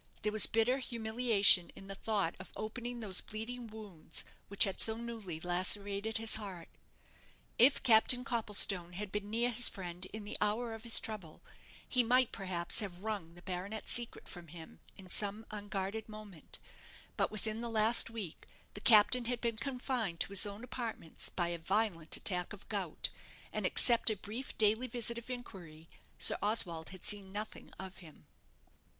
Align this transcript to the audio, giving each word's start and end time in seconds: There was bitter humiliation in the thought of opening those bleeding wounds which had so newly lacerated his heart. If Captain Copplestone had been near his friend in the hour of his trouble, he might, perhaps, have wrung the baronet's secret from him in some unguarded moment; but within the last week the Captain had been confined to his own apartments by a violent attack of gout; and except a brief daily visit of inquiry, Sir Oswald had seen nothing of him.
There 0.23 0.31
was 0.31 0.47
bitter 0.47 0.79
humiliation 0.79 1.69
in 1.75 1.85
the 1.85 1.93
thought 1.93 2.33
of 2.39 2.51
opening 2.55 3.01
those 3.01 3.21
bleeding 3.21 3.67
wounds 3.67 4.25
which 4.47 4.63
had 4.63 4.79
so 4.81 4.97
newly 4.97 5.39
lacerated 5.39 6.17
his 6.17 6.37
heart. 6.37 6.69
If 7.59 7.83
Captain 7.83 8.25
Copplestone 8.25 8.93
had 8.93 9.11
been 9.11 9.29
near 9.29 9.51
his 9.51 9.69
friend 9.69 10.07
in 10.07 10.23
the 10.23 10.35
hour 10.41 10.73
of 10.73 10.81
his 10.81 10.99
trouble, 10.99 11.43
he 11.87 12.01
might, 12.01 12.31
perhaps, 12.31 12.79
have 12.79 13.03
wrung 13.03 13.35
the 13.35 13.43
baronet's 13.43 13.91
secret 13.93 14.27
from 14.27 14.47
him 14.47 14.79
in 14.97 15.07
some 15.07 15.45
unguarded 15.51 16.09
moment; 16.09 16.57
but 17.15 17.29
within 17.29 17.61
the 17.61 17.69
last 17.69 18.09
week 18.09 18.47
the 18.73 18.81
Captain 18.81 19.25
had 19.25 19.39
been 19.39 19.57
confined 19.57 20.19
to 20.21 20.29
his 20.29 20.47
own 20.47 20.63
apartments 20.63 21.29
by 21.29 21.49
a 21.49 21.59
violent 21.59 22.17
attack 22.17 22.53
of 22.53 22.67
gout; 22.69 23.11
and 23.53 23.67
except 23.67 24.09
a 24.09 24.15
brief 24.15 24.57
daily 24.57 24.87
visit 24.87 25.19
of 25.19 25.29
inquiry, 25.29 25.87
Sir 26.17 26.39
Oswald 26.41 26.89
had 26.89 27.05
seen 27.05 27.31
nothing 27.31 27.71
of 27.79 27.97
him. 27.97 28.25